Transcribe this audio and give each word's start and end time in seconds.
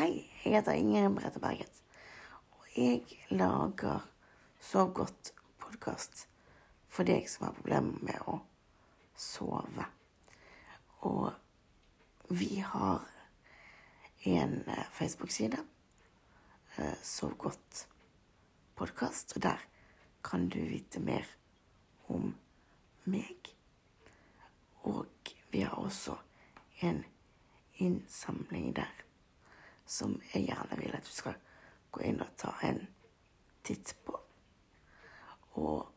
Hei, 0.00 0.30
jeg 0.46 0.54
heter 0.54 0.78
Ingrid 0.80 1.10
Merete 1.12 1.40
Berget. 1.42 1.82
Og 2.56 2.68
jeg 2.72 3.02
lager 3.36 4.06
Sov 4.64 4.94
godt 4.96 5.34
podkast 5.60 6.22
for 6.88 7.04
deg 7.04 7.26
som 7.28 7.44
har 7.44 7.58
problemer 7.58 7.98
med 8.08 8.22
å 8.24 8.38
sove. 9.12 9.84
Og 11.04 12.32
vi 12.32 12.62
har 12.64 13.04
en 14.30 14.54
eh, 14.62 14.88
Facebook-side, 14.96 15.60
eh, 16.78 16.96
Sov 17.04 17.36
godt 17.44 17.82
podkast, 18.80 19.36
og 19.36 19.44
der 19.50 19.68
kan 20.24 20.48
du 20.48 20.62
vite 20.62 21.04
mer 21.04 21.28
om 22.08 22.32
meg. 23.04 23.52
Og 24.80 25.36
vi 25.52 25.60
har 25.68 25.76
også 25.76 26.16
en 26.88 27.04
innsamling 27.76 28.72
der 28.80 29.09
som 29.90 30.14
jeg 30.34 30.46
gjerne 30.46 30.78
vil 30.78 30.94
at 30.94 31.06
du 31.06 31.12
skal 31.14 31.38
gå 31.90 32.04
inn 32.06 32.22
og 32.22 32.30
ta 32.38 32.52
en 32.66 32.84
titt 33.66 33.94
på. 34.06 34.14
Og 35.58 35.88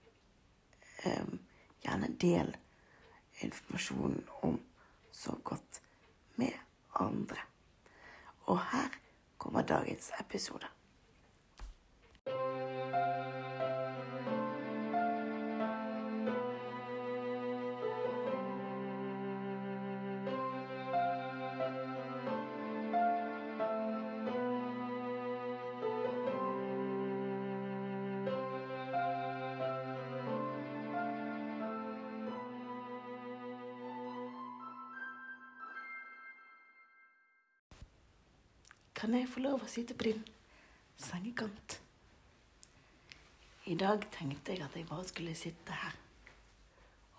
um, 1.05 1.39
gjerne 1.83 2.09
del 2.21 2.53
informasjonen 3.45 4.23
om 4.41 4.57
så 5.13 5.38
godt 5.45 5.81
med 6.41 6.57
andre. 6.99 7.45
Og 8.49 8.59
her 8.73 8.97
kommer 9.38 9.61
dagens 9.61 10.11
episode. 10.19 10.72
Kan 39.03 39.17
jeg 39.17 39.27
få 39.27 39.41
lov 39.43 39.65
å 39.65 39.67
sitte 39.67 39.97
på 39.99 40.05
din 40.07 40.21
sengekant? 40.95 41.73
I 43.67 43.73
dag 43.75 44.05
tenkte 44.15 44.53
jeg 44.53 44.63
at 44.63 44.77
jeg 44.79 44.87
bare 44.87 45.03
skulle 45.09 45.33
sitte 45.35 45.75
her 45.75 45.97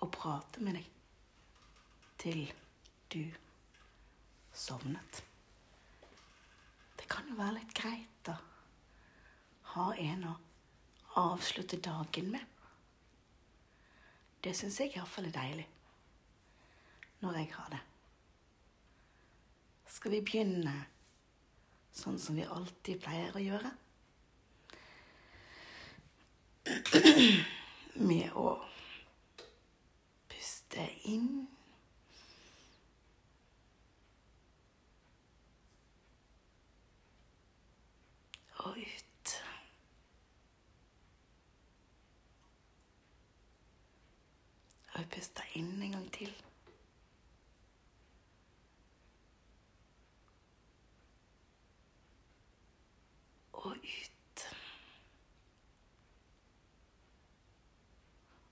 og 0.01 0.09
prate 0.15 0.63
med 0.65 0.79
deg 0.79 0.87
til 2.23 2.41
du 3.13 3.21
sovnet. 4.57 5.21
Det 6.97 7.05
kan 7.13 7.29
jo 7.29 7.37
være 7.43 7.59
litt 7.59 7.77
greit 7.77 8.33
å 8.33 8.39
ha 9.75 9.87
en 10.07 10.25
å 10.31 10.35
avslutte 11.27 11.83
dagen 11.85 12.33
med. 12.33 12.49
Det 14.41 14.57
syns 14.57 14.81
jeg 14.81 14.97
iallfall 14.97 15.29
er 15.29 15.37
deilig 15.37 15.69
når 17.21 17.43
jeg 17.43 17.53
har 17.59 17.71
det. 17.77 17.85
Skal 20.01 20.17
vi 20.17 20.25
begynne 20.33 20.79
sånn 21.95 22.19
som 22.19 22.37
vi 22.39 22.45
alltid 22.45 23.01
pleier 23.05 23.35
å 23.37 23.43
gjøre? 23.43 23.73
Med 27.95 28.33
å 28.41 28.55
puste 30.33 30.87
inn 31.11 31.45
og 38.65 38.79
ut. 38.81 39.35
Og 44.95 45.01
jeg 45.01 45.11
puster 45.15 45.55
inn 45.59 45.73
en 45.83 45.97
gang 45.99 46.11
til. 46.15 46.35
Og 53.65 53.71
ut. 53.71 54.57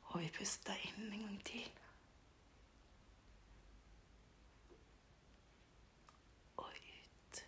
Og 0.02 0.20
vi 0.20 0.30
puster 0.38 0.72
inn 0.88 1.12
en 1.12 1.20
gang 1.20 1.44
til. 1.44 1.68
Og 6.56 6.72
ut. 6.72 7.44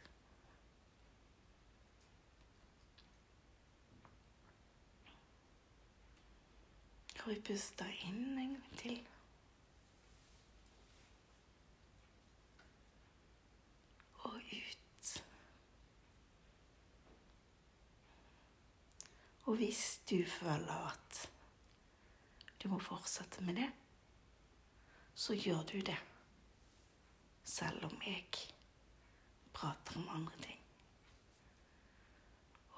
Og 7.25 7.31
vi 7.31 7.41
puster 7.49 7.97
inn 8.11 8.39
en 8.39 8.57
gang 8.59 8.79
til. 8.85 9.01
Og 14.25 14.37
ut. 14.37 14.75
Og 19.55 19.59
hvis 19.59 20.01
du 20.11 20.17
føler 20.27 20.89
at 20.91 21.19
du 22.63 22.65
må 22.69 22.81
fortsette 22.83 23.43
med 23.47 23.55
det, 23.55 23.69
så 25.15 25.37
gjør 25.39 25.61
du 25.63 25.77
det. 25.79 25.95
Selv 27.47 27.85
om 27.87 28.01
jeg 28.03 28.25
prater 29.55 30.01
om 30.01 30.09
andre 30.11 30.41
ting. 30.43 30.59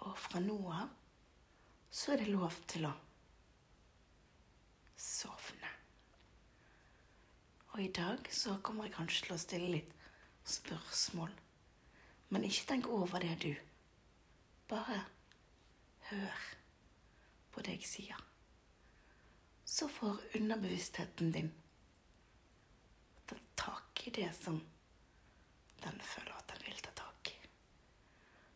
Og 0.05 0.19
fra 0.21 0.43
nå 0.45 0.59
av 0.69 0.93
så 1.89 2.13
er 2.13 2.21
det 2.21 2.35
lov 2.35 2.59
til 2.69 2.85
å 2.91 2.93
sovne. 5.01 5.73
Og 7.73 7.81
i 7.87 7.89
dag 8.03 8.29
så 8.29 8.59
kommer 8.61 8.85
jeg 8.91 8.99
kanskje 8.99 9.31
til 9.31 9.39
å 9.39 9.41
stille 9.47 9.73
litt 9.79 9.97
spørsmål. 10.45 11.33
Men 12.29 12.45
ikke 12.45 12.69
tenk 12.75 12.93
over 13.01 13.25
det, 13.25 13.33
du. 13.49 13.57
Bare 14.69 15.01
hør 16.13 16.56
på 17.57 17.65
det 17.65 17.79
jeg 17.79 17.89
sier. 17.89 18.25
Så 19.65 19.89
får 19.89 20.21
underbevisstheten 20.37 21.33
din 21.33 21.49
ta 23.27 23.37
tak 23.55 24.03
i 24.07 24.11
det 24.11 24.29
som 24.37 24.61
den 25.83 26.01
føler 26.05 26.37
at 26.37 26.53
den 26.53 26.67
vil 26.67 26.85
ta 26.85 26.93
tak 27.01 27.33
i. 27.33 27.39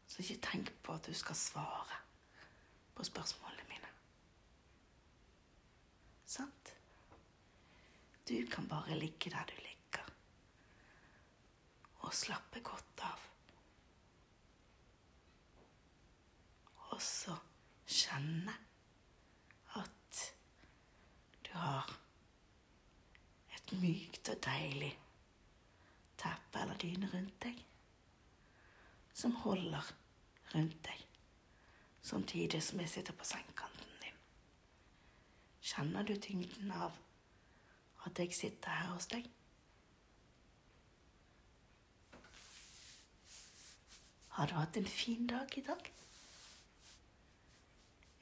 Så 0.07 0.21
ikke 0.23 0.43
tenk 0.45 0.71
på 0.85 0.95
at 0.95 1.09
du 1.09 1.17
skal 1.17 1.39
svare 1.39 1.99
på 2.95 3.09
spørsmålene 3.09 3.67
mine. 3.73 3.91
Sant? 6.29 6.75
Du 8.29 8.37
kan 8.53 8.69
bare 8.69 9.01
ligge 9.01 9.33
der 9.33 9.49
du 9.49 9.57
ligger 9.65 10.13
og 12.05 12.15
slappe 12.15 12.61
godt 12.61 13.07
av. 13.09 13.29
Og 16.91 17.01
så 17.03 17.35
kjenne 17.87 18.55
har 21.61 21.91
et 23.57 23.73
mykt 23.83 24.33
og 24.33 24.41
deilig 24.47 24.93
teppe 26.21 26.63
eller 26.63 26.81
dyne 26.81 27.11
rundt 27.13 27.37
deg 27.45 27.61
som 29.21 29.35
holder 29.43 29.93
rundt 30.55 30.79
deg, 30.87 31.03
samtidig 32.03 32.63
som 32.65 32.81
jeg 32.81 32.89
sitter 32.89 33.17
på 33.17 33.27
sengekanten 33.29 33.99
din. 34.01 34.17
Kjenner 35.61 36.07
du 36.09 36.15
tyngden 36.17 36.73
av 36.73 36.97
at 38.07 38.19
jeg 38.19 38.33
sitter 38.35 38.73
her 38.73 38.95
hos 38.95 39.11
deg? 39.13 39.29
Har 44.39 44.49
du 44.49 44.57
hatt 44.57 44.77
en 44.81 44.89
fin 44.89 45.27
dag 45.29 45.59
i 45.59 45.65
dag? 45.67 45.93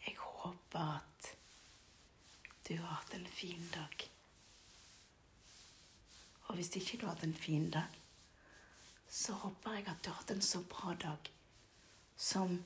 Jeg 0.07 0.17
håper 0.19 0.97
at 0.97 1.38
du 2.69 2.79
har 2.79 2.87
hatt 2.87 3.15
en 3.15 3.27
fin 3.27 3.69
dag. 3.75 4.11
Og 6.49 6.55
hvis 6.55 6.69
ikke 6.77 6.99
du 6.99 7.07
har 7.07 7.15
hatt 7.15 7.25
en 7.25 7.35
fin 7.35 7.71
dag, 7.73 7.95
så 9.09 9.33
håper 9.33 9.79
jeg 9.79 9.87
at 9.89 10.03
du 10.05 10.11
har 10.11 10.19
hatt 10.21 10.35
en 10.35 10.45
så 10.45 10.61
bra 10.69 10.93
dag 11.01 11.31
som 12.17 12.59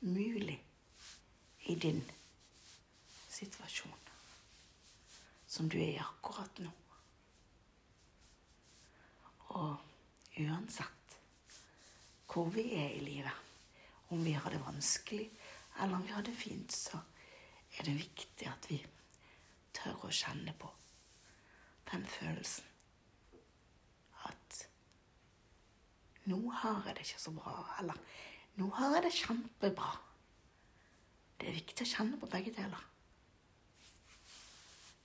mulig 0.00 0.60
i 1.66 1.74
din 1.74 2.04
situasjon. 3.30 3.98
Som 5.46 5.68
du 5.68 5.76
er 5.80 5.90
i 5.90 6.00
akkurat 6.04 6.62
nå. 6.62 6.70
Og 9.58 10.38
uansett 10.38 11.18
hvor 12.32 12.48
vi 12.54 12.70
er 12.78 12.94
i 12.94 13.02
livet, 13.04 13.34
om 14.08 14.22
vi 14.24 14.32
har 14.32 14.54
det 14.54 14.62
vanskelig 14.62 15.26
eller 15.80 15.98
om 15.98 16.06
vi 16.06 16.14
har 16.14 16.22
det 16.22 16.36
fint, 16.36 16.72
så 16.72 17.00
er 17.76 17.84
det 17.84 17.98
viktig 17.98 18.48
at 18.48 18.70
vi 18.70 18.78
tør 19.76 20.06
å 20.06 20.12
kjenne 20.12 20.54
på 20.58 20.70
den 21.92 22.04
følelsen 22.08 22.68
at 24.28 24.62
Nå 26.30 26.38
har 26.54 26.84
jeg 26.86 26.94
det 26.94 27.02
ikke 27.02 27.18
så 27.18 27.32
bra. 27.34 27.52
Eller 27.80 27.98
nå 28.60 28.68
har 28.76 28.92
jeg 28.94 29.02
det 29.08 29.16
kjempebra. 29.16 29.88
Det 31.40 31.48
er 31.50 31.56
viktig 31.56 31.82
å 31.82 31.90
kjenne 31.90 32.18
på 32.20 32.28
begge 32.30 32.52
deler. 32.54 32.84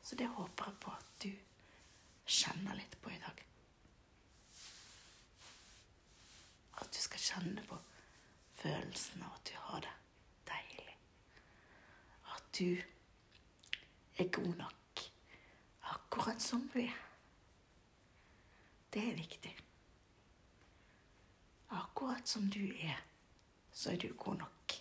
Så 0.05 0.15
det 0.15 0.27
håper 0.29 0.69
jeg 0.69 0.79
på 0.83 0.93
at 0.93 1.07
du 1.23 1.31
kjenner 2.37 2.77
litt 2.77 2.93
på 3.01 3.09
i 3.11 3.17
dag. 3.23 3.41
At 6.77 6.93
du 6.93 6.99
skal 7.01 7.23
kjenne 7.23 7.65
på 7.65 7.79
følelsen 8.61 9.25
av 9.25 9.33
at 9.39 9.49
du 9.49 9.57
har 9.71 9.81
det 9.87 9.95
deilig. 10.51 10.95
At 12.35 12.53
du 12.59 12.96
er 14.17 14.31
god 14.33 14.55
nok 14.55 14.77
akkurat 16.17 16.41
som 16.41 16.69
du 16.73 16.79
er. 16.79 16.95
Det 18.93 19.03
er 19.09 19.15
viktig. 19.15 19.57
Akkurat 21.69 22.27
som 22.27 22.49
du 22.49 22.73
er, 22.81 23.03
så 23.71 23.91
er 23.91 23.97
du 23.97 24.13
god 24.17 24.39
nok. 24.41 24.73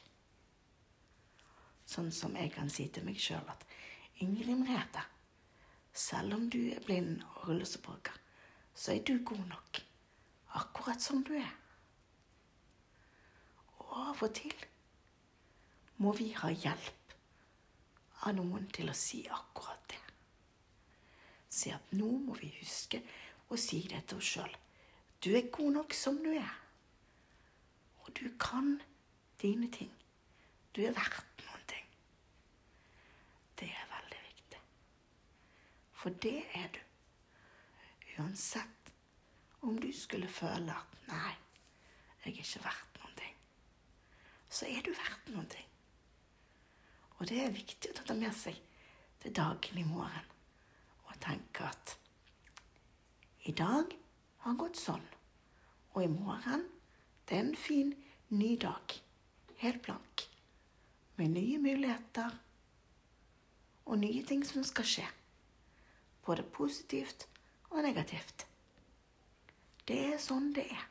Sånn 1.87 2.12
som 2.12 2.37
jeg 2.38 2.53
kan 2.55 2.71
si 2.73 2.88
til 2.88 3.05
meg 3.06 3.19
sjøl 3.21 3.44
at 3.53 3.67
Ingrid 4.25 4.59
Merete, 4.62 5.03
selv 5.93 6.39
om 6.39 6.49
du 6.50 6.61
er 6.73 6.81
blind 6.87 7.21
og 7.23 7.49
rullestolbruker, 7.49 8.17
så 8.75 8.94
er 8.94 9.05
du 9.05 9.19
god 9.25 9.44
nok. 9.50 9.82
Akkurat 10.56 11.03
som 11.03 11.21
du 11.25 11.35
er. 11.37 11.53
Og 13.77 13.93
av 14.09 14.23
og 14.25 14.35
til 14.35 14.55
må 16.00 16.12
vi 16.17 16.31
ha 16.37 16.49
hjelp 16.53 16.95
av 18.25 18.37
noen 18.37 18.69
til 18.73 18.91
å 18.91 18.97
si 18.97 19.23
akkurat 19.29 19.83
det. 19.93 20.01
Si 21.49 21.73
at 21.73 21.93
nå 21.97 22.09
må 22.27 22.37
vi 22.41 22.51
huske 22.61 23.03
å 23.53 23.59
si 23.61 23.83
det 23.91 24.03
til 24.09 24.21
oss 24.21 24.33
sjøl. 24.37 24.57
Du 25.23 25.33
er 25.37 25.51
god 25.53 25.73
nok 25.79 25.95
som 25.97 26.19
du 26.23 26.31
er. 26.33 26.55
Og 28.05 28.13
du 28.19 28.27
kan 28.41 28.77
dine 29.43 29.71
ting. 29.73 29.93
Du 30.77 30.83
er 30.85 30.97
verdt 30.97 31.45
noen 31.47 31.69
ting. 31.71 31.87
Det 33.57 33.69
er 33.71 33.93
veldig 33.93 34.23
viktig. 34.27 34.61
For 35.97 36.19
det 36.27 36.39
er 36.55 36.69
du. 36.75 36.83
Uansett 38.17 38.93
om 39.61 39.79
du 39.81 39.91
skulle 39.93 40.29
føle 40.29 40.73
at 40.73 40.99
nei, 41.11 41.33
jeg 42.25 42.33
er 42.33 42.43
ikke 42.43 42.63
verdt 42.65 43.01
noen 43.01 43.17
ting, 43.19 43.35
så 44.49 44.69
er 44.71 44.85
du 44.87 44.93
verdt 44.95 45.33
noen 45.35 45.49
ting. 45.53 45.73
Og 47.19 47.29
det 47.31 47.39
er 47.43 47.55
viktig 47.55 47.93
å 47.93 48.05
ta 48.07 48.17
med 48.17 48.35
seg 48.37 48.59
til 49.23 49.35
dagen 49.37 49.79
i 49.81 49.87
morgen 49.89 50.33
og 51.07 51.15
tenke 51.23 51.65
at 51.65 51.97
i 53.47 53.55
dag 53.57 53.93
har 54.43 54.59
gått 54.59 54.79
sånn, 54.79 55.05
og 55.95 56.03
i 56.03 56.11
morgen 56.11 56.67
det 57.27 57.39
er 57.39 57.45
en 57.45 57.57
fin 57.59 57.93
ny 58.29 58.57
dag, 58.61 58.97
helt 59.63 59.81
blank, 59.87 60.27
med 61.17 61.33
nye 61.39 61.61
muligheter 61.63 62.35
og 63.87 64.01
nye 64.03 64.25
ting 64.27 64.43
som 64.45 64.67
skal 64.67 64.89
skje, 64.91 65.07
både 66.27 66.45
positivt 66.59 67.29
og 67.71 67.81
negativt. 67.87 68.45
Det 69.87 69.99
er 70.11 70.21
sånn 70.23 70.51
det 70.55 70.67
er. 70.75 70.85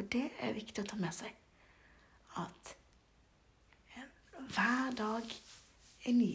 Og 0.00 0.06
det 0.12 0.30
er 0.40 0.56
viktig 0.56 0.82
å 0.82 0.88
ta 0.88 0.96
med 0.96 1.12
seg. 1.12 1.34
At 2.40 2.74
hver 4.48 4.90
dag 4.96 5.30
er 6.04 6.12
ny 6.12 6.32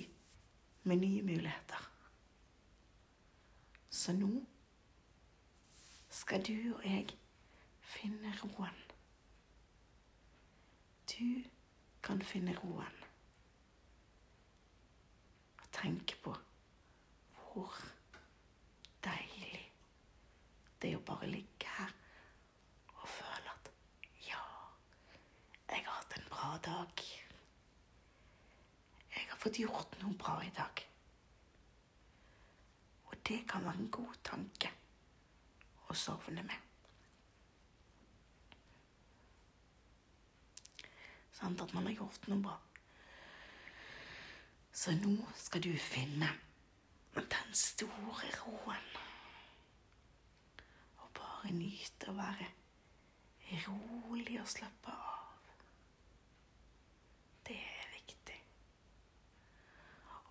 med 0.83 0.97
nye 0.97 1.21
muligheter. 1.21 1.91
Så 3.89 4.13
nå 4.13 4.45
skal 6.09 6.45
du 6.47 6.75
og 6.75 6.85
jeg 6.85 7.07
finne 7.81 8.33
roen. 8.43 8.81
Du 11.11 11.43
kan 12.03 12.21
finne 12.21 12.55
roen 12.63 12.97
og 15.61 15.69
tenke 15.75 16.17
på 16.23 16.33
hvor 17.45 17.77
deilig 19.05 19.61
det 20.81 20.91
er 20.91 20.99
å 20.99 21.05
bare 21.07 21.29
ligge 21.31 21.71
her 21.77 21.93
og 22.97 23.07
føle 23.09 23.53
at 23.53 23.71
ja, 24.27 24.41
jeg 25.71 25.85
har 25.85 25.93
hatt 25.93 26.17
en 26.19 26.27
bra 26.33 26.51
dag. 26.67 27.04
Fått 29.45 29.59
gjort 29.61 29.91
noe 30.01 30.15
bra 30.17 30.39
i 30.41 30.49
dag. 30.57 30.79
Og 33.05 33.17
det 33.29 33.43
kan 33.45 33.61
være 33.61 33.77
en 33.77 33.91
god 33.93 34.15
tanke 34.25 34.71
å 35.85 35.93
sovne 35.93 36.41
med. 36.47 36.63
Sant 41.37 41.61
at 41.61 41.75
man 41.77 41.85
har 41.85 41.93
gjort 41.99 42.25
noe 42.31 42.41
bra. 42.41 42.55
Så 44.73 44.97
nå 44.97 45.13
skal 45.37 45.61
du 45.61 45.71
finne 45.77 46.31
den 47.13 47.53
store 47.53 48.33
roen. 48.41 48.91
Og 51.05 51.13
bare 51.21 51.53
nyte 51.53 52.09
å 52.09 52.17
være 52.17 52.49
rolig 53.67 54.39
og 54.41 54.49
slappe 54.49 54.89
av. 54.91 55.51
Det 57.45 57.61
er 57.61 57.93
viktig. 57.93 58.39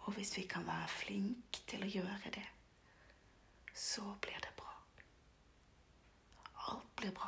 Og 0.05 0.13
hvis 0.25 0.38
vi 0.38 0.43
kan 0.49 0.65
være 0.65 0.88
flinke 0.88 1.61
til 1.69 1.82
å 1.85 1.87
gjøre 1.93 2.31
det, 2.32 2.44
så 3.76 4.00
blir 4.25 4.38
det 4.41 4.53
bra. 4.56 4.71
Alt 6.73 6.87
blir 6.97 7.11
bra. 7.12 7.26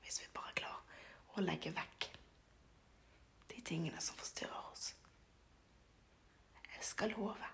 Hvis 0.00 0.22
vi 0.22 0.30
bare 0.32 0.54
klarer 0.56 1.34
å 1.36 1.44
legge 1.44 1.74
vekk 1.76 2.06
de 3.50 3.60
tingene 3.60 4.00
som 4.00 4.16
forstyrrer 4.16 4.70
oss. 4.70 4.86
Jeg 6.70 6.86
skal 6.88 7.12
love 7.12 7.50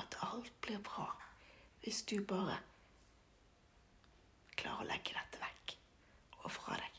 at 0.00 0.16
alt 0.30 0.48
blir 0.64 0.80
bra 0.86 1.10
hvis 1.82 2.00
du 2.08 2.22
bare 2.24 2.56
klarer 4.56 4.86
å 4.86 4.88
legge 4.88 5.12
dette 5.18 5.42
vekk 5.44 5.76
og 6.38 6.48
fra 6.56 6.80
deg 6.80 6.96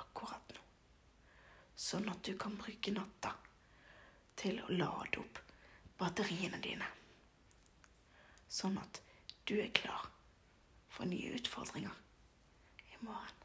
akkurat 0.00 0.56
nå. 0.56 0.64
Sånn 1.76 2.08
at 2.08 2.24
du 2.24 2.32
kan 2.40 2.56
bruke 2.56 2.96
natta 2.96 3.34
til 4.38 4.60
å 4.62 4.74
lade 4.74 5.20
opp 5.20 5.40
batteriene 5.98 6.60
dine. 6.62 6.86
Sånn 8.48 8.78
at 8.80 9.00
du 9.48 9.56
er 9.58 9.72
klar 9.74 10.06
for 10.94 11.08
nye 11.10 11.34
utfordringer 11.38 11.94
i 12.86 13.00
morgen. 13.02 13.44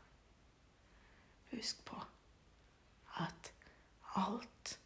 Husk 1.53 1.83
på 1.85 1.99
at 3.21 3.51
alt 4.19 4.77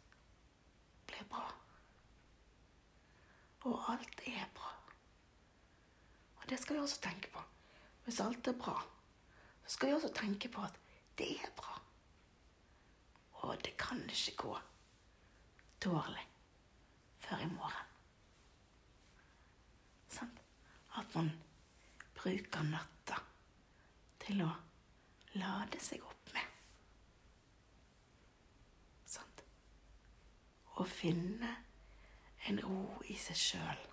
blir 1.08 1.28
bra. 1.32 1.46
Og 3.68 3.90
alt 3.92 4.24
er 4.28 4.48
bra. 4.56 4.72
Og 6.38 6.48
det 6.50 6.58
skal 6.60 6.78
vi 6.78 6.84
også 6.84 7.00
tenke 7.04 7.32
på. 7.34 7.42
Hvis 8.04 8.20
alt 8.24 8.48
er 8.48 8.56
bra, 8.56 8.76
så 9.64 9.74
skal 9.74 9.90
vi 9.90 9.98
også 9.98 10.12
tenke 10.16 10.48
på 10.52 10.64
at 10.64 10.76
det 11.20 11.34
er 11.36 11.52
bra. 11.56 11.74
Og 13.44 13.56
det 13.64 13.76
kan 13.80 14.00
ikke 14.08 14.36
gå 14.44 14.54
dårlig 15.84 16.24
før 17.18 17.44
i 17.44 17.46
morgen. 17.46 17.86
Sant? 20.08 20.40
At 20.98 21.14
man 21.14 21.30
bruker 22.14 22.62
natta 22.66 23.20
til 24.24 24.42
å 24.42 24.50
lade 25.38 25.80
seg 25.82 26.02
opp 26.02 26.32
med. 26.34 26.56
Sant? 29.06 29.44
Å 30.78 30.86
finne 30.88 31.54
en 32.48 32.60
ro 32.64 32.82
i 33.12 33.16
seg 33.18 33.38
sjøl. 33.38 33.86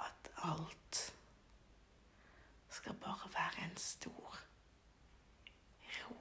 At 0.00 0.32
alt 0.48 1.02
skal 2.70 2.96
bare 3.02 3.28
være 3.34 3.66
en 3.68 3.76
stor 3.76 4.40
ro. 6.00 6.16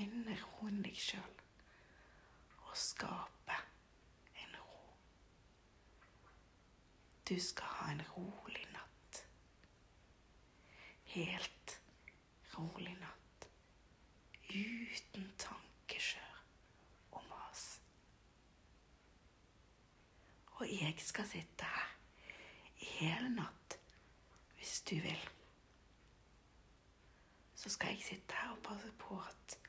Finne 0.00 0.32
roen 0.32 0.78
deg 0.80 0.96
sjøl 0.96 1.40
og 2.70 2.76
skape 2.80 3.56
en 4.40 4.54
ro. 4.56 4.78
Du 7.28 7.34
skal 7.44 7.68
ha 7.74 7.90
en 7.92 8.00
rolig 8.14 8.64
natt. 8.72 9.20
Helt 11.12 11.76
rolig 12.54 12.96
natt. 13.02 13.46
Uten 14.48 15.28
tankeskjør 15.44 16.42
og 17.12 17.28
mas. 17.28 17.68
Og 20.56 20.64
jeg 20.80 20.96
skal 21.12 21.28
sitte 21.36 21.68
her 21.76 21.96
i 22.80 22.92
hele 22.96 23.34
natt 23.36 23.82
hvis 24.56 24.78
du 24.88 24.96
vil. 25.04 25.32
Så 27.52 27.68
skal 27.68 27.98
jeg 27.98 28.14
sitte 28.14 28.40
her 28.46 28.56
og 28.56 28.64
passe 28.64 28.96
på 28.96 29.20
at 29.20 29.59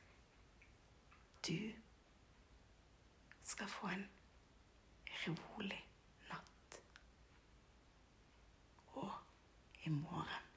du 1.46 1.72
skal 3.42 3.68
få 3.68 3.86
en 3.86 4.06
rolig 5.26 5.80
natt. 6.30 6.80
Og 8.92 9.12
i 9.84 9.88
morgen, 9.88 10.48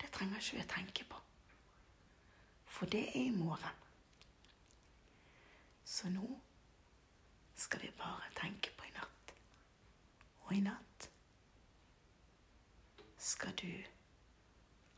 det 0.00 0.10
trenger 0.12 0.42
ikke 0.42 0.56
vi 0.58 0.64
å 0.64 0.72
tenke 0.74 1.08
på. 1.10 1.20
For 2.66 2.90
det 2.90 3.06
er 3.08 3.28
i 3.28 3.34
morgen. 3.34 3.82
Så 5.84 6.10
nå 6.10 6.26
skal 7.54 7.82
vi 7.82 7.90
bare 7.98 8.32
tenke 8.34 8.72
på 8.76 8.88
i 8.88 8.94
natt. 8.96 9.34
Og 10.44 10.56
i 10.56 10.60
natt 10.60 11.10
skal 13.24 13.54
du 13.56 13.70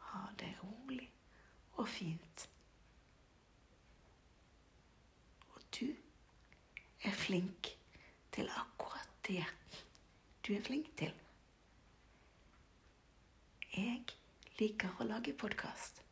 ha 0.09 0.23
det 0.41 0.55
rolig 0.63 1.11
og 1.77 1.89
fint. 1.89 2.49
Og 5.55 5.63
du 5.81 5.87
er 7.07 7.15
flink 7.15 7.69
til 8.35 8.49
akkurat 8.51 9.11
det 9.29 9.45
du 10.47 10.55
er 10.55 10.63
flink 10.63 10.89
til. 10.99 11.13
Jeg 13.77 14.03
liker 14.59 15.01
å 15.01 15.07
lage 15.07 15.35
podkast, 15.37 16.03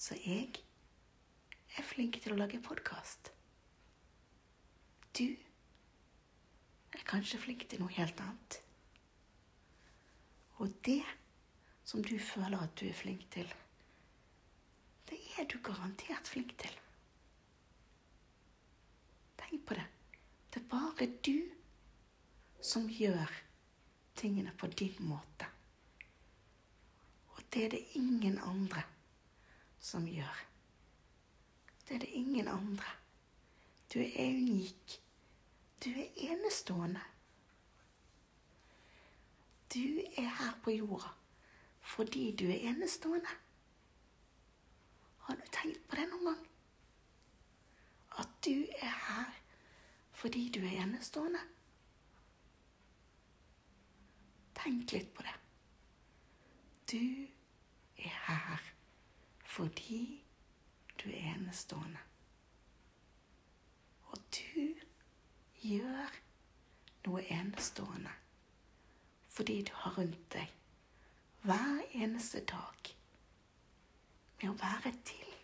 så 0.00 0.16
jeg 0.20 0.60
er 1.76 1.86
flink 1.86 2.20
til 2.22 2.34
å 2.34 2.40
lage 2.40 2.60
podkast. 2.64 3.32
Du 5.16 5.26
er 6.96 7.06
kanskje 7.08 7.40
flink 7.42 7.66
til 7.68 7.82
noe 7.82 7.92
helt 7.96 8.20
annet. 8.24 8.60
Og 10.60 10.72
det 10.86 11.02
som 11.84 12.04
du 12.04 12.16
føler 12.20 12.60
at 12.60 12.76
du 12.80 12.86
er 12.88 12.96
flink 12.96 13.24
til, 13.32 13.48
det 15.10 15.20
er 15.40 15.48
du 15.50 15.58
garantert 15.64 16.28
flink 16.28 16.54
til. 16.60 16.76
Tenk 19.50 19.66
på 19.66 19.74
det. 19.74 19.86
Det 20.54 20.62
er 20.62 20.68
bare 20.70 21.06
du 21.26 21.50
som 22.62 22.88
gjør 22.88 23.30
tingene 24.14 24.52
på 24.58 24.66
din 24.66 24.94
måte. 25.00 25.46
Og 27.34 27.42
det 27.52 27.64
er 27.64 27.68
det 27.68 27.80
ingen 27.98 28.38
andre 28.38 28.82
som 29.80 30.06
gjør. 30.06 30.46
Det 31.88 31.94
er 31.94 31.98
det 31.98 32.12
ingen 32.14 32.48
andre. 32.48 32.92
Du 33.94 33.98
er 33.98 34.36
unik. 34.36 35.00
Du 35.84 35.90
er 35.90 36.06
enestående. 36.14 37.00
Du 39.74 39.98
er 40.16 40.28
her 40.28 40.60
på 40.62 40.70
jorda 40.70 41.16
fordi 41.80 42.36
du 42.36 42.44
er 42.44 42.70
enestående. 42.70 43.28
Har 45.18 45.34
du 45.34 45.42
tenkt 45.52 45.88
på 45.88 45.96
det 45.96 46.06
noen 46.10 46.24
gang? 46.24 46.46
At 48.18 48.28
du 48.44 48.54
er 48.78 48.94
her 49.08 49.40
fordi 50.20 50.48
du 50.52 50.60
er 50.60 50.82
enestående? 50.82 51.40
Tenk 54.60 54.92
litt 54.92 55.14
på 55.16 55.24
det. 55.24 55.36
Du 56.92 57.26
er 57.96 58.16
her 58.26 58.66
fordi 59.48 60.22
du 61.00 61.08
er 61.08 61.32
enestående. 61.34 62.02
Og 64.12 64.18
du 64.36 64.74
gjør 65.64 66.18
noe 67.06 67.24
enestående 67.24 68.12
fordi 69.30 69.62
du 69.62 69.72
har 69.74 69.96
rundt 69.96 70.32
deg 70.34 70.52
hver 71.48 71.80
eneste 71.96 72.42
dag 72.44 72.92
med 74.42 74.50
å 74.50 74.56
være 74.60 74.92
til. 75.06 75.34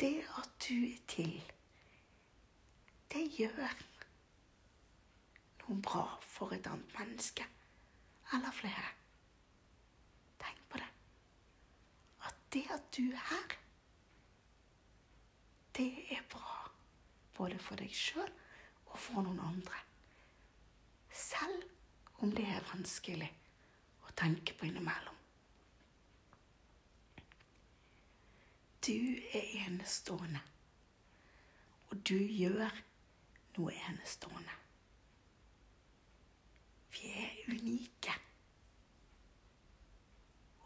Det 0.00 0.16
at 0.40 0.54
du 0.64 0.74
er 0.88 1.02
til, 1.06 1.52
det 3.12 3.24
gjør 3.36 3.76
noe 5.62 5.80
bra 5.86 6.04
for 6.26 6.54
et 6.54 6.66
annet 6.70 6.94
menneske 6.98 7.46
eller 8.34 8.54
flere. 8.54 8.90
Tenk 10.40 10.62
på 10.70 10.78
det. 10.78 10.88
At 12.26 12.36
det 12.54 12.64
at 12.74 12.90
du 12.96 13.02
er 13.10 13.24
her, 13.30 13.56
det 15.76 15.90
er 16.16 16.22
bra 16.30 16.56
både 17.36 17.58
for 17.62 17.80
deg 17.80 17.92
sjøl 17.94 18.30
og 18.90 18.98
for 18.98 19.24
noen 19.24 19.40
andre. 19.42 19.78
Selv 21.10 21.64
om 22.22 22.34
det 22.34 22.44
er 22.46 22.66
vanskelig 22.72 23.30
å 24.06 24.14
tenke 24.18 24.54
på 24.58 24.68
innimellom. 24.68 25.16
Du 28.80 28.96
er 29.36 29.50
enestående, 29.66 30.40
og 31.90 32.00
du 32.08 32.16
gjør 32.16 32.70
noe 33.60 33.76
enestående. 33.90 34.56
Vi 36.92 37.12
er 37.12 37.52
unike. 37.52 38.14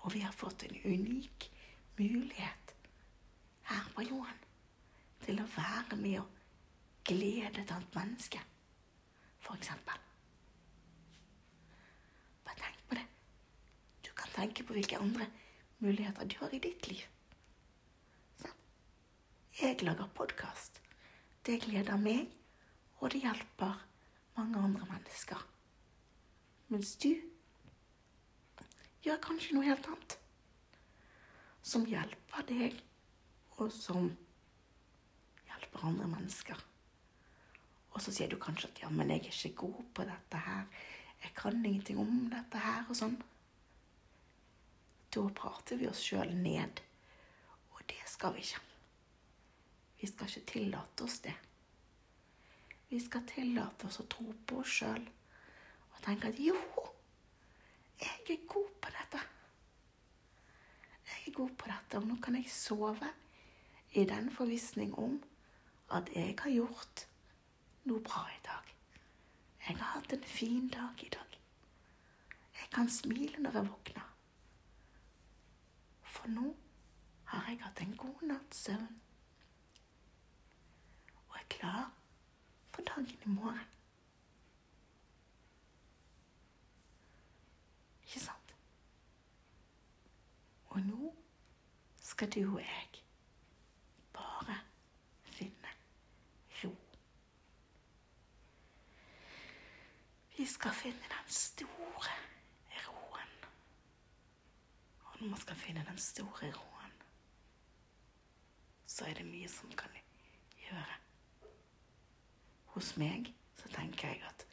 Og 0.05 0.15
vi 0.15 0.21
har 0.21 0.33
fått 0.33 0.63
en 0.63 0.81
unik 0.85 1.51
mulighet 1.99 2.75
her 3.71 3.87
på 3.95 4.05
jorden 4.05 4.41
til 5.25 5.41
å 5.41 5.47
være 5.57 5.97
med 5.97 6.19
og 6.21 6.43
glede 7.09 7.63
et 7.63 7.73
annet 7.73 7.97
menneske, 7.97 8.41
eksempel. 9.55 10.01
Bare 12.45 12.59
tenk 12.59 12.81
på 12.89 12.99
det. 12.99 13.05
Du 14.05 14.11
kan 14.17 14.33
tenke 14.35 14.65
på 14.67 14.77
hvilke 14.77 14.99
andre 14.99 15.29
muligheter 15.79 16.29
du 16.29 16.37
har 16.41 16.53
i 16.53 16.61
ditt 16.65 16.89
liv. 16.91 17.05
Sånn. 18.41 18.57
Jeg 19.61 19.85
lager 19.85 20.11
podkast. 20.17 20.81
Det 21.47 21.61
gleder 21.65 22.01
meg, 22.01 22.33
og 23.05 23.13
det 23.13 23.21
hjelper 23.21 23.81
mange 24.39 24.61
andre 24.65 24.87
mennesker. 24.89 25.41
Mens 26.73 26.95
du 26.97 27.11
gjør 29.05 29.21
kanskje 29.27 29.59
noe 29.59 29.69
helt 29.69 29.89
annet. 29.93 30.17
Som 31.65 31.85
hjelper 31.89 32.49
deg, 32.49 32.81
og 33.61 33.69
som 33.73 34.09
hjelper 35.51 35.85
andre 35.91 36.09
mennesker. 36.17 36.65
Og 37.93 38.01
så 38.01 38.13
sier 38.13 38.33
du 38.33 38.41
kanskje 38.41 38.73
at 38.73 38.83
ja, 38.87 38.91
men 38.91 39.13
jeg 39.13 39.27
er 39.29 39.31
ikke 39.37 39.69
god 39.69 39.85
på 39.95 40.09
dette 40.09 40.45
her. 40.49 40.67
Jeg 41.23 41.37
kan 41.37 41.61
ingenting 41.61 42.01
om 42.01 42.29
dette 42.33 42.61
her 42.61 42.89
og 42.89 42.97
sånn. 42.99 43.21
Da 45.13 45.29
prater 45.37 45.79
vi 45.79 45.93
oss 45.93 46.03
sjøl 46.03 46.33
ned. 46.41 46.81
Og 47.77 47.85
det 47.93 48.01
skal 48.11 48.35
vi 48.35 48.49
ikke. 48.49 48.65
Vi 50.01 50.09
skal 50.09 50.33
ikke 50.33 50.53
tillate 50.57 51.05
oss 51.05 51.21
det. 51.25 51.37
Vi 52.95 53.01
skal 53.03 53.25
tillate 53.27 53.89
oss 53.89 53.97
å 53.99 54.05
tro 54.07 54.31
på 54.47 54.61
oss 54.61 54.71
sjøl 54.71 55.03
og 55.03 55.97
tenke 56.05 56.29
at 56.31 56.37
jo, 56.39 56.55
jeg 57.99 58.21
er 58.31 58.45
god 58.53 58.69
på 58.85 58.93
dette. 58.95 59.23
Jeg 61.09 61.25
er 61.27 61.35
god 61.35 61.57
på 61.59 61.71
dette, 61.73 61.99
og 61.99 62.07
nå 62.07 62.19
kan 62.23 62.37
jeg 62.39 62.53
sove 62.55 63.09
i 63.99 64.05
den 64.07 64.31
forvissning 64.37 64.93
om 64.95 65.17
at 65.99 66.13
jeg 66.15 66.37
har 66.45 66.55
gjort 66.55 67.03
noe 67.91 68.05
bra 68.07 68.23
i 68.31 68.39
dag. 68.47 68.71
Jeg 69.65 69.81
har 69.81 69.91
hatt 69.97 70.15
en 70.15 70.31
fin 70.37 70.71
dag 70.77 71.03
i 71.03 71.11
dag. 71.17 71.37
Jeg 72.61 72.71
kan 72.79 72.95
smile 73.01 73.43
når 73.43 73.59
jeg 73.59 73.71
våkner. 73.73 74.07
For 76.15 76.31
nå 76.31 76.55
har 77.35 77.51
jeg 77.51 77.61
hatt 77.67 77.83
en 77.89 77.99
god 78.07 78.25
natts 78.31 78.65
søvn. 78.69 78.89
Og 81.27 81.39
er 81.43 81.53
klar 81.59 81.85
for 82.75 82.83
dagen 82.83 83.19
i 83.25 83.29
morgen. 83.29 83.67
Ikke 88.03 88.21
sant? 88.21 88.55
Og 90.67 90.81
nå 90.81 91.15
skal 92.03 92.33
du 92.33 92.41
og 92.55 92.61
jeg 92.61 93.05
bare 94.13 94.59
finne 95.23 95.71
ro. 96.65 96.73
Vi 100.37 100.47
skal 100.47 100.75
finne 100.75 101.15
den 101.15 101.31
store 101.39 102.19
roen. 102.89 103.39
Og 105.05 105.21
når 105.21 105.29
man 105.29 105.41
skal 105.41 105.57
finne 105.57 105.87
den 105.89 105.99
store 105.99 106.53
roen, 106.59 107.01
så 108.87 109.07
er 109.07 109.15
det 109.15 109.27
mye 109.31 109.49
som 109.49 109.71
kan 109.79 109.91
gjøre. 110.59 111.04
Hos 112.75 112.97
meg 112.99 113.31
så 113.55 113.69
tenker 113.71 114.11
jeg 114.11 114.23
at 114.27 114.47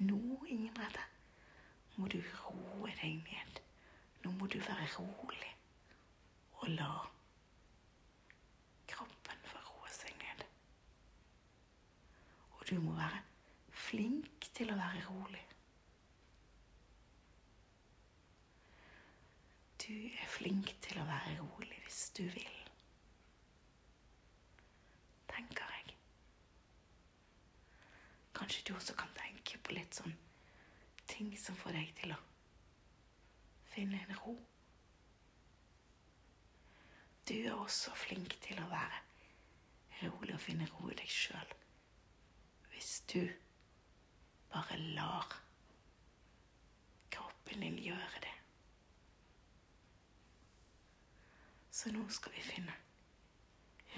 nå, 0.00 0.20
Brette, 0.74 1.02
må 1.96 2.08
du 2.08 2.18
roe 2.40 2.92
deg 3.02 3.18
ned. 3.26 3.60
Nå 4.24 4.32
må 4.38 4.46
du 4.48 4.58
være 4.62 4.86
rolig 4.96 5.50
og 6.62 6.68
la 6.68 6.90
kroppen 8.88 9.46
få 9.50 9.60
roe 9.66 9.90
seg 9.90 10.14
ned. 10.22 10.44
Og 12.56 12.64
du 12.70 12.76
må 12.80 12.94
være 12.96 13.20
flink 13.84 14.46
til 14.54 14.70
å 14.70 14.78
være 14.78 15.02
rolig. 15.08 15.42
Du 19.82 19.92
er 19.92 20.28
flink 20.30 20.70
til 20.86 21.00
å 21.02 21.08
være 21.08 21.34
rolig 21.40 21.80
hvis 21.82 22.04
du 22.16 22.22
vil. 22.22 22.58
Tenker 25.32 25.74
jeg. 25.74 25.96
Kanskje 28.42 28.62
du 28.68 28.74
også 28.74 28.94
kan 28.98 29.10
tenke 29.14 29.58
på 29.62 29.76
litt 29.76 29.94
sånn 29.94 30.16
ting 31.06 31.28
som 31.38 31.54
får 31.54 31.76
deg 31.76 31.92
til 32.00 32.10
å 32.10 32.16
finne 33.70 34.00
en 34.02 34.16
ro. 34.18 34.34
Du 37.30 37.36
er 37.36 37.54
også 37.54 37.94
flink 37.94 38.34
til 38.42 38.58
å 38.58 38.66
være 38.66 38.98
rolig 40.00 40.34
og 40.34 40.42
finne 40.42 40.66
ro 40.72 40.90
i 40.90 40.98
deg 40.98 41.14
sjøl. 41.20 41.54
Hvis 42.72 42.90
du 43.14 43.20
bare 44.50 44.80
lar 44.98 45.38
kroppen 47.14 47.62
din 47.62 47.78
gjøre 47.86 48.26
det. 48.26 48.36
Så 51.70 51.94
nå 51.94 52.08
skal 52.10 52.34
vi 52.34 52.46
finne 52.50 52.74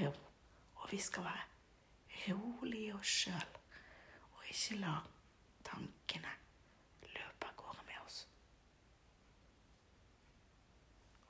ro, 0.02 0.12
og 0.76 0.88
vi 0.92 1.00
skal 1.00 1.32
være 1.32 2.28
rolig 2.28 2.90
i 2.90 2.96
oss 3.00 3.20
sjøl, 3.24 3.60
ikke 4.54 4.76
la 4.78 4.94
tankene 5.66 6.30
løpe 7.02 7.48
av 7.48 7.54
gårde 7.58 7.82
med 7.88 7.98
oss. 8.04 8.20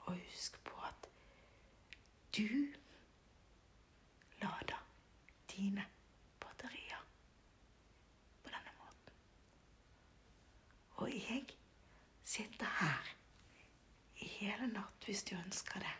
Og 0.05 0.19
husk 0.19 0.59
på 0.69 0.77
at 0.85 1.09
du 2.37 2.45
lader 4.43 4.83
dine 5.55 5.87
batterier 6.45 7.07
på 8.45 8.53
denne 8.53 8.77
måten. 8.83 9.17
Og 11.01 11.09
jeg 11.17 11.57
sitter 12.25 12.77
her 12.83 13.13
i 14.21 14.29
hele 14.37 14.69
natt 14.77 15.09
hvis 15.09 15.25
du 15.25 15.37
ønsker 15.39 15.81
det. 15.81 15.97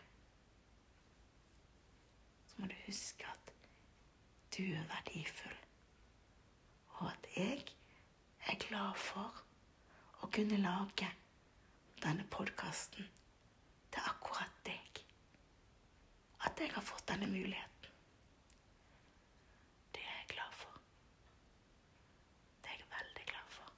Så 2.47 2.61
må 2.61 2.69
du 2.69 2.77
huske 2.85 3.25
at 3.33 3.53
du 4.57 4.63
er 4.63 4.85
verdifull, 4.93 5.57
jeg 7.35 7.65
er 8.47 8.55
glad 8.67 8.95
for 8.95 9.41
å 10.23 10.29
kunne 10.31 10.57
lage 10.61 11.07
denne 12.03 12.23
podkasten 12.31 13.07
til 13.91 14.05
akkurat 14.07 14.53
deg. 14.67 15.01
At 16.47 16.61
jeg 16.61 16.71
har 16.71 16.85
fått 16.85 17.07
denne 17.09 17.27
muligheten. 17.27 17.89
Det 19.91 20.03
er 20.03 20.21
jeg 20.21 20.29
glad 20.35 20.55
for. 20.55 20.77
Det 22.63 22.71
er 22.71 22.79
jeg 22.79 22.91
veldig 22.93 23.25
glad 23.33 23.51
for. 23.57 23.73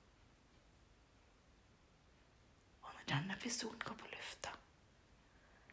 Og 2.83 2.93
når 2.93 3.09
denne 3.13 3.39
episoden 3.39 3.81
går 3.87 3.97
på 4.03 4.11
lufta, 4.13 4.53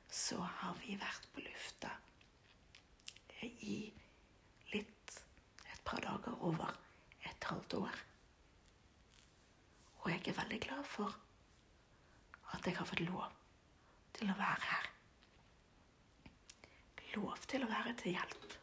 så 0.09 0.41
har 0.41 0.81
vi 0.81 0.97
vært 1.01 1.29
på 1.35 1.45
lufta 1.45 1.93
i 3.45 3.77
litt 4.73 5.21
et 5.69 5.85
par 5.85 6.01
dager 6.01 6.41
over 6.41 6.84
halvt 7.55 7.75
år. 7.81 8.03
Og 10.05 10.11
jeg 10.11 10.29
er 10.29 10.37
veldig 10.41 10.61
glad 10.61 10.85
for 10.85 11.15
at 12.55 12.67
jeg 12.67 12.77
har 12.77 12.87
fått 12.87 13.01
lov 13.07 13.31
til 14.15 14.31
å 14.31 14.37
være 14.39 14.69
her. 14.71 14.91
Lov 17.15 17.39
til 17.47 17.63
å 17.63 17.71
være 17.71 17.95
til 18.01 18.17
hjelp. 18.17 18.55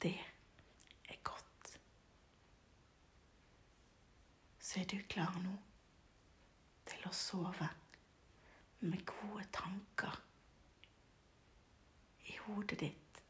Det 0.00 0.14
er 1.10 1.18
godt. 1.26 1.72
Så 4.58 4.80
er 4.80 4.88
du 4.92 4.96
klar 5.10 5.34
nå 5.42 5.56
til 6.88 7.08
å 7.10 7.14
sove 7.14 7.68
med 8.86 9.02
gode 9.06 9.44
tanker 9.52 10.20
i 12.30 12.38
hodet 12.46 12.80
ditt 12.86 13.24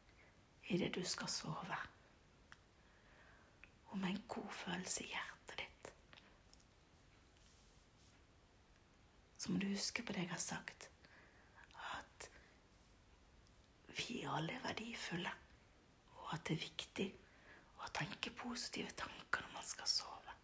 idet 0.71 0.93
du 0.95 1.03
skal 1.05 1.27
sove. 1.27 1.81
Og 3.91 3.99
med 3.99 4.09
en 4.09 4.23
god 4.27 4.49
følelse 4.55 5.03
i 5.03 5.11
hjertet 5.11 5.59
ditt. 5.59 5.91
Så 9.37 9.51
må 9.51 9.59
du 9.59 9.67
huske 9.67 10.03
på 10.05 10.13
det 10.15 10.23
jeg 10.25 10.31
har 10.31 10.43
sagt, 10.43 10.89
at 11.91 12.29
vi 13.97 14.21
alle 14.23 14.53
er 14.53 14.63
verdifulle, 14.63 15.31
og 16.15 16.33
at 16.33 16.45
det 16.47 16.55
er 16.55 16.65
viktig 16.67 17.07
å 17.81 17.89
tenke 17.95 18.33
positive 18.37 18.93
tanker 18.97 19.43
når 19.43 19.55
man 19.57 19.67
skal 19.67 19.89
sove. 19.89 20.35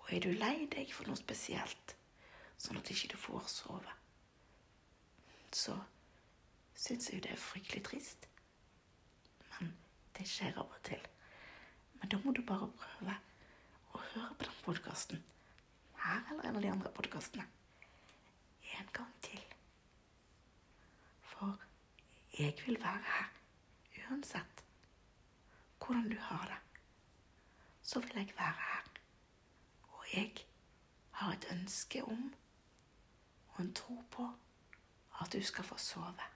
Og 0.00 0.12
er 0.14 0.22
du 0.24 0.30
lei 0.34 0.66
deg 0.70 0.92
for 0.94 1.08
noe 1.08 1.18
spesielt, 1.18 1.96
sånn 2.60 2.78
at 2.80 2.90
ikke 2.92 3.14
du 3.14 3.16
får 3.18 3.48
sove, 3.48 3.96
så 5.56 5.74
syns 6.76 7.10
jeg 7.10 7.24
det 7.24 7.32
er 7.34 7.40
fryktelig 7.40 7.82
trist. 7.88 8.28
Men 9.56 9.72
det 10.16 10.28
skjer 10.28 10.60
av 10.60 10.68
og 10.68 10.82
til. 10.86 11.02
Men 12.00 12.12
da 12.12 12.20
må 12.24 12.32
du 12.32 12.42
bare 12.46 12.70
prøve 12.80 13.16
å 13.92 14.02
høre 14.12 14.34
på 14.38 14.46
den 14.46 14.62
podkasten, 14.64 15.24
her 16.04 16.22
eller 16.32 16.48
en 16.48 16.56
av 16.56 16.64
de 16.64 16.72
andre 16.72 16.92
podkastene, 16.96 17.46
en 18.78 18.94
gang 18.96 19.12
til. 19.24 19.42
For 21.32 21.60
jeg 22.38 22.56
vil 22.66 22.80
være 22.80 23.04
her 23.04 23.28
uansett 24.10 24.64
hvordan 25.78 26.10
du 26.10 26.18
har 26.20 26.44
det. 26.46 26.58
Så 27.82 28.00
vil 28.00 28.10
jeg 28.14 28.32
være 28.38 28.54
her. 28.58 28.90
Og 29.82 30.04
jeg 30.14 30.46
har 31.10 31.32
et 31.32 31.46
ønske 31.50 32.04
om 32.04 32.34
og 33.48 33.60
en 33.60 33.74
tro 33.74 34.02
på 34.10 34.28
at 35.20 35.32
du 35.32 35.42
skal 35.42 35.64
få 35.64 35.76
sove. 35.78 36.28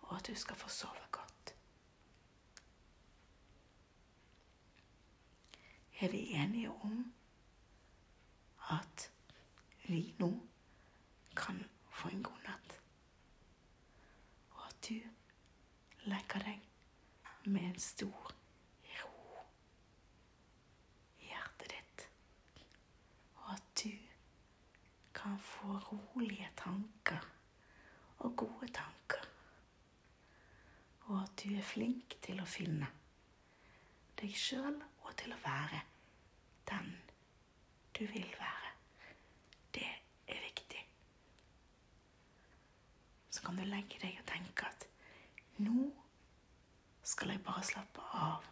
Og 0.00 0.16
at 0.16 0.26
du 0.26 0.34
skal 0.34 0.56
få 0.56 0.68
sove 0.68 1.08
godt. 1.12 1.37
Er 6.00 6.10
vi 6.10 6.32
enige 6.32 6.70
om 6.70 7.14
at 8.70 9.12
vi 9.88 10.14
nå 10.18 10.46
kan 11.36 11.64
få 11.90 12.08
en 12.08 12.22
god 12.22 12.44
natt? 12.44 12.76
Og 14.50 14.60
at 14.66 14.88
du 14.88 15.00
legger 16.06 16.44
deg 16.44 16.68
med 17.50 17.66
en 17.70 17.80
stor 17.82 18.30
ro 19.00 19.42
i 21.18 21.32
hjertet 21.32 21.74
ditt. 21.74 22.06
Og 23.34 23.50
at 23.56 23.66
du 23.82 23.90
kan 25.18 25.34
få 25.38 25.80
rolige 25.88 26.52
tanker 26.62 27.26
og 28.18 28.36
gode 28.36 28.70
tanker. 28.70 29.26
Og 31.10 31.22
at 31.24 31.44
du 31.44 31.56
er 31.56 31.66
flink 31.74 32.20
til 32.22 32.38
å 32.38 32.46
finne 32.46 32.97
deg 34.20 34.34
sjøl 34.36 34.76
og 35.04 35.14
til 35.20 35.32
å 35.34 35.40
være 35.44 35.80
den 36.70 36.90
du 37.98 38.04
vil 38.06 38.28
være. 38.38 38.72
Det 39.74 39.88
er 40.28 40.42
viktig. 40.44 40.82
Så 43.30 43.42
kan 43.46 43.58
du 43.58 43.64
legge 43.66 43.98
deg 44.02 44.18
og 44.20 44.28
tenke 44.30 44.68
at 44.68 44.86
nå 45.62 45.88
skal 47.02 47.32
jeg 47.32 47.42
bare 47.46 47.64
slappe 47.64 48.04
av 48.14 48.46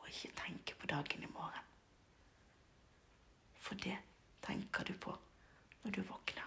og 0.00 0.08
ikke 0.10 0.34
tenke 0.42 0.76
på 0.78 0.90
dagen 0.90 1.24
i 1.24 1.32
morgen. 1.32 1.66
For 3.60 3.78
det 3.78 3.96
tenker 4.42 4.84
du 4.84 4.94
på 4.98 5.14
når 5.82 5.96
du 5.96 6.02
våkner. 6.02 6.46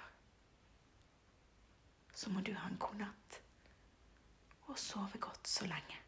Så 2.13 2.29
må 2.29 2.41
du 2.41 2.53
ha 2.53 2.69
en 2.69 2.79
god 2.79 3.01
natt 3.01 3.41
og 4.69 4.79
sove 4.79 5.19
godt 5.19 5.47
så 5.47 5.67
lenge 5.67 6.02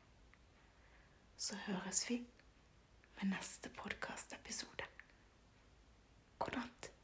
så 1.37 1.55
høres 1.55 2.09
vi 2.09 2.21
med 3.21 3.29
neste 3.35 3.69
podkastepisode. 3.69 4.87
God 6.39 6.55
natt. 6.55 6.91